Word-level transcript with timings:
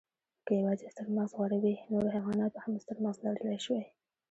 که 0.45 0.51
یواځې 0.59 0.85
ستر 0.93 1.07
مغز 1.15 1.31
غوره 1.37 1.57
وی، 1.63 1.75
نورو 1.91 2.07
حیواناتو 2.15 2.59
هم 2.63 2.73
ستر 2.83 2.97
مغز 3.03 3.17
لرلی 3.25 3.59
شوی. 3.65 3.83